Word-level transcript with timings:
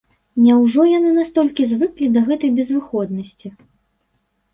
Няўжо 0.43 0.85
яны 0.91 1.09
настолькі 1.17 1.67
звыклі 1.71 2.07
да 2.15 2.23
гэтай 2.31 2.51
безвыходнасці? 2.61 3.53